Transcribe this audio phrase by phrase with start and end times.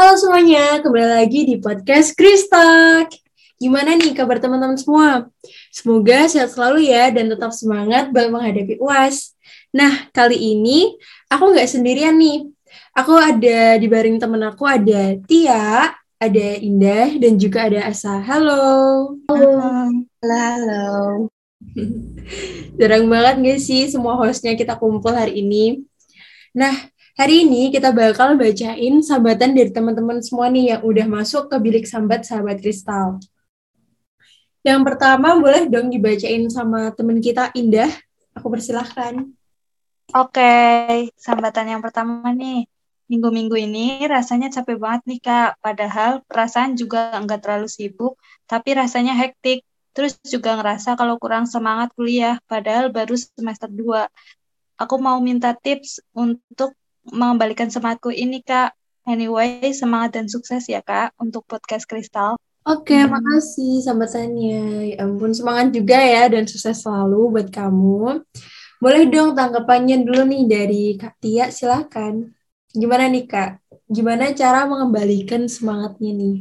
[0.00, 3.12] Halo semuanya, kembali lagi di podcast Kristak.
[3.60, 5.28] Gimana nih kabar teman-teman semua?
[5.68, 9.36] Semoga sehat selalu ya dan tetap semangat dalam menghadapi UAS.
[9.76, 10.96] Nah, kali ini
[11.28, 12.48] aku nggak sendirian nih.
[12.96, 18.24] Aku ada di baring temen aku ada Tia, ada Indah, dan juga ada Asa.
[18.24, 19.20] Halo.
[19.28, 19.52] Halo.
[20.24, 20.32] Halo.
[20.32, 20.88] halo.
[22.80, 25.84] Jarang banget gak sih semua hostnya kita kumpul hari ini?
[26.56, 26.88] Nah,
[27.20, 31.84] hari ini kita bakal bacain sambatan dari teman-teman semua nih yang udah masuk ke bilik
[31.84, 33.20] sambat sahabat kristal.
[34.64, 37.92] Yang pertama boleh dong dibacain sama temen kita Indah.
[38.32, 39.36] Aku persilahkan.
[40.16, 40.52] Oke,
[41.20, 42.64] sambatan yang pertama nih.
[43.12, 45.60] Minggu-minggu ini rasanya capek banget nih Kak.
[45.60, 48.16] Padahal perasaan juga nggak terlalu sibuk,
[48.48, 49.60] tapi rasanya hektik.
[49.92, 54.08] Terus juga ngerasa kalau kurang semangat kuliah, padahal baru semester 2
[54.80, 56.72] aku mau minta tips untuk
[57.08, 58.76] mengembalikan semangatku ini, Kak.
[59.08, 62.36] Anyway, semangat dan sukses ya, Kak, untuk podcast Kristal.
[62.68, 63.16] Oke, okay, hmm.
[63.16, 64.62] makasih sambatannya.
[64.92, 68.20] Ya ampun, semangat juga ya dan sukses selalu buat kamu.
[68.80, 72.36] Boleh dong tanggapannya dulu nih dari Kak Tia, silakan.
[72.70, 73.64] Gimana nih Kak?
[73.88, 76.36] Gimana cara mengembalikan semangatnya nih?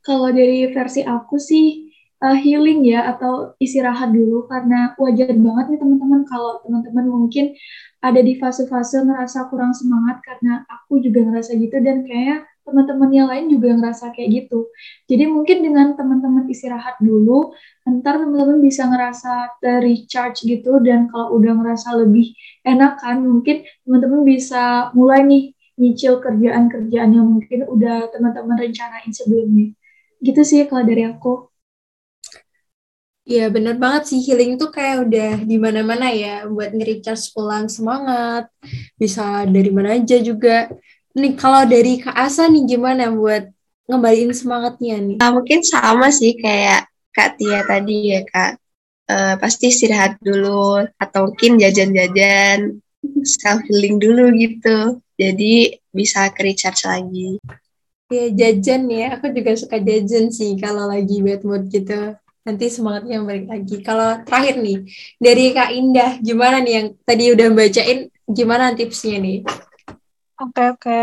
[0.00, 1.85] Kalau dari versi aku sih,
[2.22, 7.52] uh, healing ya atau istirahat dulu karena wajar banget nih teman-teman kalau teman-teman mungkin
[8.00, 13.30] ada di fase-fase ngerasa kurang semangat karena aku juga ngerasa gitu dan kayak teman-teman yang
[13.30, 14.66] lain juga ngerasa kayak gitu.
[15.06, 17.54] Jadi mungkin dengan teman-teman istirahat dulu,
[17.86, 22.34] ntar teman-teman bisa ngerasa recharge gitu dan kalau udah ngerasa lebih
[22.66, 29.70] enak kan, mungkin teman-teman bisa mulai nih nyicil kerjaan-kerjaan yang mungkin udah teman-teman rencanain sebelumnya.
[30.18, 31.55] Gitu sih kalau dari aku.
[33.26, 38.46] Iya bener banget sih healing tuh kayak udah di mana-mana ya buat nge-recharge ulang semangat.
[38.94, 40.70] Bisa dari mana aja juga.
[41.10, 43.50] Nih kalau dari Kak Asa nih gimana buat
[43.90, 45.18] ngembaliin semangatnya nih?
[45.18, 48.62] Nah, mungkin sama sih kayak Kak Tia tadi ya Kak.
[49.06, 52.78] Uh, pasti istirahat dulu atau mungkin jajan-jajan
[53.26, 55.02] self healing dulu gitu.
[55.18, 57.42] Jadi bisa ke recharge lagi.
[58.06, 62.14] Ya jajan ya, aku juga suka jajan sih kalau lagi bad mood gitu
[62.46, 63.76] nanti semangatnya balik lagi.
[63.82, 64.78] Kalau terakhir nih,
[65.18, 67.98] dari Kak Indah, gimana nih yang tadi udah bacain,
[68.30, 69.42] gimana tipsnya nih?
[70.38, 71.00] Oke, oke.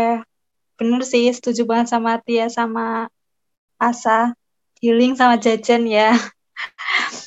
[0.80, 3.12] Bener sih, setuju banget sama Tia sama
[3.76, 4.32] Asa.
[4.80, 6.16] Healing sama jajan ya.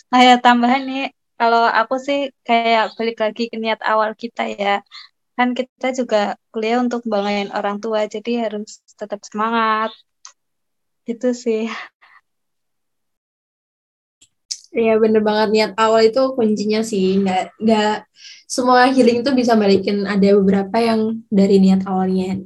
[0.09, 1.05] Kayak tambahan nih,
[1.37, 4.81] kalau aku sih kayak balik lagi ke niat awal kita ya.
[5.37, 9.93] Kan kita juga kuliah untuk banggain orang tua, jadi harus tetap semangat.
[11.05, 11.69] Gitu sih.
[14.75, 17.93] Iya bener banget niat awal itu kuncinya sih nggak nggak
[18.47, 22.43] semua healing itu bisa balikin ada beberapa yang dari niat awalnya.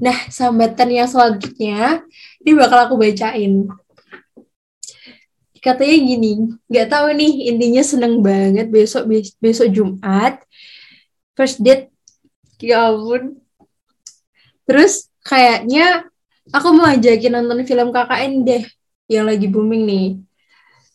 [0.00, 2.04] Nah sambatan yang selanjutnya
[2.44, 3.68] ini bakal aku bacain.
[5.62, 6.32] Katanya gini,
[6.66, 9.06] nggak tahu nih intinya seneng banget besok
[9.38, 10.42] besok Jumat
[11.38, 11.88] first date
[12.58, 13.38] ya ampun.
[14.66, 16.06] Terus kayaknya
[16.50, 18.62] aku mau ajakin nonton film KKN deh
[19.06, 20.06] yang lagi booming nih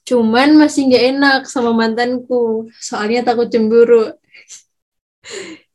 [0.08, 4.16] Cuman masih nggak enak sama mantanku, soalnya takut cemburu.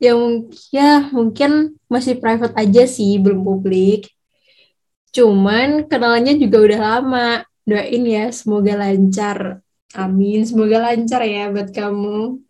[0.00, 4.08] yang ya mungkin masih private aja sih, belum publik.
[5.12, 7.28] Cuman kenalannya juga udah lama.
[7.68, 9.60] Doain ya, semoga lancar.
[9.92, 12.40] Amin, semoga lancar ya buat kamu.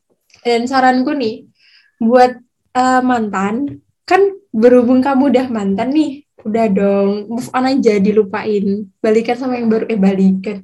[0.46, 1.50] Dan saranku nih,
[1.98, 2.38] buat
[2.78, 4.22] uh, mantan, kan
[4.54, 8.86] berhubung kamu udah mantan nih, udah dong, move on aja, dilupain.
[8.98, 10.62] Balikan sama yang baru, eh balikan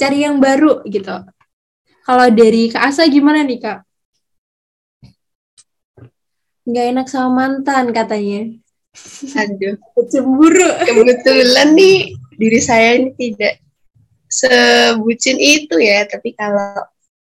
[0.00, 1.12] cari yang baru gitu.
[2.08, 3.78] Kalau dari Kak Asa gimana nih Kak?
[6.64, 8.56] Nggak enak sama mantan katanya.
[9.36, 9.76] Aduh.
[10.08, 10.70] Cemburu.
[10.88, 13.60] Kebetulan nih diri saya ini tidak
[14.26, 16.08] sebucin itu ya.
[16.08, 16.80] Tapi kalau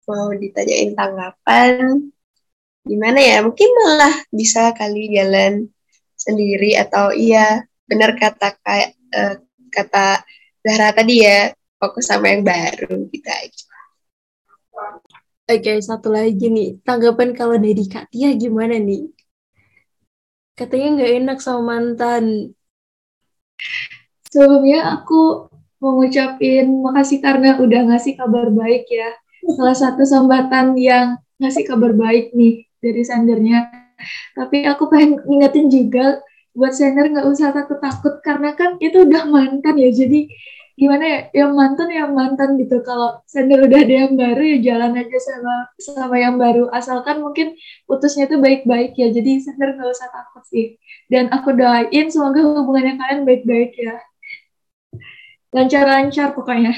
[0.07, 2.13] mau ditanyain tanggapan,
[2.86, 3.41] gimana ya?
[3.41, 5.68] Mungkin malah bisa kali jalan
[6.13, 9.36] sendiri atau iya benar kata kayak uh,
[9.72, 10.22] kata
[10.62, 13.66] Zahra tadi ya fokus sama yang baru gitu aja.
[15.48, 16.84] Oke, satu lagi nih.
[16.84, 19.07] Tanggapan kalau dari Kak Tia gimana nih?
[20.60, 22.51] Katanya nggak enak sama mantan.
[24.28, 25.48] Sebelumnya aku
[25.80, 29.16] mau ngucapin makasih karena udah ngasih kabar baik ya.
[29.56, 33.72] Salah satu sambatan yang ngasih kabar baik nih dari sendernya.
[34.36, 36.19] Tapi aku pengen ngingetin juga
[36.57, 39.89] buat sender nggak usah takut-takut karena kan itu udah mantan ya.
[39.94, 40.19] Jadi
[40.77, 44.94] gimana ya yang mantan yang mantan gitu kalau sender udah ada yang baru ya jalan
[44.94, 47.57] aja sama sama yang baru asalkan mungkin
[47.89, 50.77] putusnya tuh baik-baik ya jadi sender nggak usah takut sih
[51.09, 53.98] dan aku doain semoga hubungannya kalian baik-baik ya
[55.50, 56.77] lancar-lancar pokoknya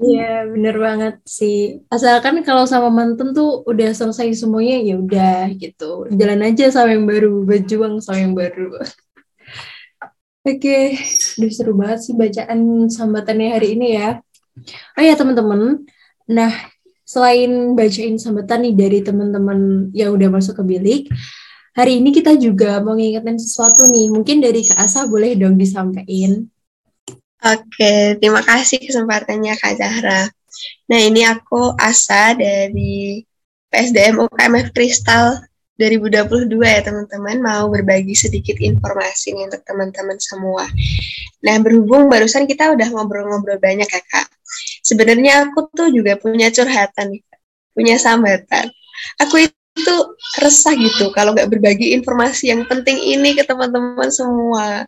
[0.00, 1.84] Iya, bener banget sih.
[1.92, 6.08] Asalkan kalau sama mantan tuh udah selesai semuanya, ya udah gitu.
[6.08, 8.80] Jalan aja sama yang baru, berjuang sama yang baru.
[10.40, 10.96] Oke,
[11.36, 14.24] udah seru banget sih bacaan sambatannya hari ini ya.
[14.96, 15.84] Oh ya teman-teman,
[16.24, 16.48] nah
[17.04, 21.02] selain bacain sambatan nih dari teman-teman yang udah masuk ke bilik,
[21.76, 24.08] hari ini kita juga mau ngingetin sesuatu nih.
[24.08, 26.48] Mungkin dari Kak Asa boleh dong disampaikan.
[27.40, 30.24] Oke, terima kasih kesempatannya Kak Zahra.
[30.88, 33.24] Nah, ini aku Asa dari
[33.68, 35.49] PSDM UKMF Kristal
[35.80, 40.68] 2022 ya teman-teman mau berbagi sedikit informasi nih untuk teman-teman semua.
[41.40, 44.28] Nah berhubung barusan kita udah ngobrol-ngobrol banyak ya kak.
[44.84, 47.16] Sebenarnya aku tuh juga punya curhatan
[47.72, 48.68] punya sambatan.
[49.24, 49.96] Aku itu
[50.42, 54.84] resah gitu kalau nggak berbagi informasi yang penting ini ke teman-teman semua.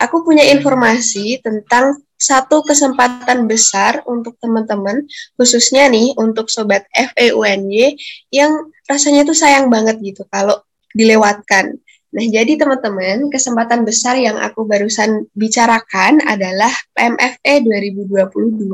[0.00, 5.08] Aku punya informasi tentang satu kesempatan besar untuk teman-teman,
[5.40, 7.96] khususnya nih untuk sobat FEUNY
[8.28, 10.60] yang rasanya tuh sayang banget gitu kalau
[10.92, 11.80] dilewatkan.
[12.10, 18.68] Nah, jadi teman-teman, kesempatan besar yang aku barusan bicarakan adalah PMFE 2022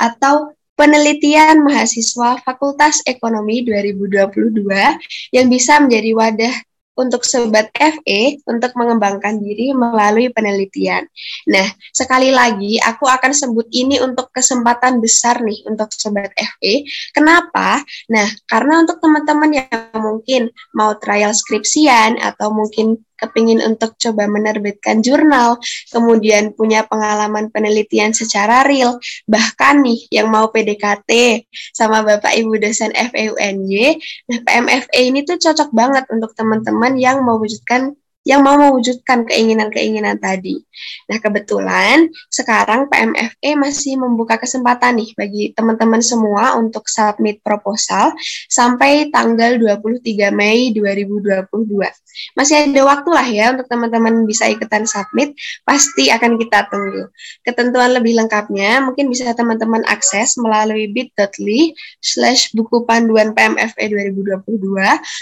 [0.00, 6.54] atau Penelitian Mahasiswa Fakultas Ekonomi 2022 yang bisa menjadi wadah
[6.98, 11.06] untuk Sobat FE untuk mengembangkan diri melalui penelitian.
[11.46, 11.64] Nah,
[11.94, 16.82] sekali lagi aku akan sebut ini untuk kesempatan besar nih untuk Sobat FE.
[17.14, 17.80] Kenapa?
[18.10, 25.02] Nah, karena untuk teman-teman yang mungkin mau trial skripsian atau mungkin kepingin untuk coba menerbitkan
[25.02, 25.58] jurnal,
[25.90, 31.44] kemudian punya pengalaman penelitian secara real, bahkan nih yang mau PDKT
[31.74, 33.98] sama Bapak Ibu dosen FEUNY,
[34.30, 40.60] nah PMFE ini tuh cocok banget untuk teman-teman yang mewujudkan yang mau mewujudkan keinginan-keinginan tadi.
[41.08, 48.12] Nah, kebetulan sekarang PMFE masih membuka kesempatan nih bagi teman-teman semua untuk submit proposal
[48.52, 51.48] sampai tanggal 23 Mei 2022.
[52.34, 55.32] Masih ada waktu lah ya untuk teman-teman bisa ikutan submit,
[55.62, 57.08] pasti akan kita tunggu.
[57.46, 61.72] Ketentuan lebih lengkapnya mungkin bisa teman-teman akses melalui bit.ly
[62.02, 64.50] slash buku panduan PMFE 2022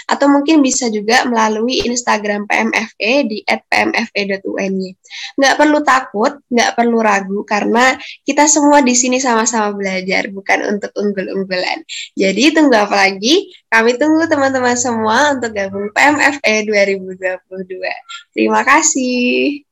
[0.09, 4.89] atau mungkin bisa juga melalui Instagram PMFE PMFE di @pmfe.uny.
[5.35, 10.91] Nggak perlu takut, nggak perlu ragu karena kita semua di sini sama-sama belajar, bukan untuk
[10.95, 11.83] unggul-unggulan.
[12.15, 13.51] Jadi tunggu apa lagi?
[13.67, 18.31] Kami tunggu teman-teman semua untuk gabung PMFE 2022.
[18.31, 19.66] Terima kasih.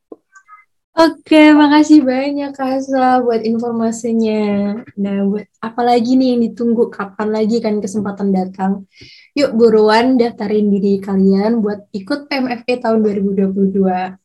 [0.96, 4.80] Oke, makasih banyak Kasa buat informasinya.
[4.96, 6.88] Nah, buat apa lagi nih yang ditunggu?
[6.88, 8.88] Kapan lagi kan kesempatan datang?
[9.36, 14.16] Yuk buruan daftarin diri kalian buat ikut PMFE tahun 2022.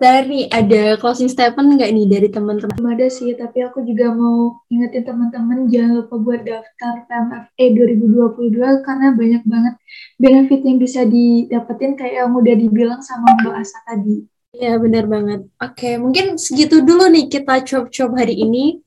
[0.00, 2.80] Dari ada closing statement nggak nih dari teman-teman?
[2.80, 9.12] Ada sih, tapi aku juga mau ingetin teman-teman jangan lupa buat daftar PMFE 2022 karena
[9.12, 9.74] banyak banget
[10.16, 14.37] benefit yang bisa didapetin kayak yang udah dibilang sama Mbak Asa tadi.
[14.56, 15.40] Iya, benar banget.
[15.60, 18.80] Oke, mungkin segitu dulu nih kita cop-cop hari ini.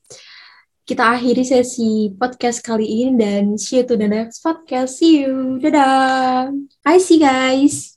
[0.82, 4.98] Kita akhiri sesi podcast kali ini dan see you to the next podcast.
[4.98, 5.62] See you.
[5.62, 6.50] Dadah.
[6.82, 7.91] Bye, see guys.